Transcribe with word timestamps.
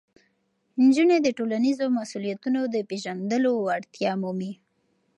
نجونې 0.83 1.17
د 1.21 1.27
ټولنیزو 1.37 1.85
مسؤلیتونو 1.99 2.61
د 2.73 2.75
پېژندلو 2.89 3.51
وړتیا 3.65 4.11
مومي. 4.21 4.53